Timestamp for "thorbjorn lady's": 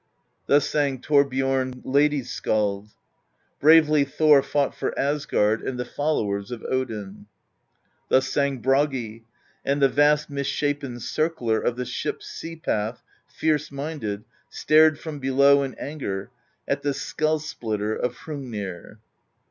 0.99-2.31